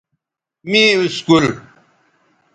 می 0.69 0.83
اسکول 0.99 1.45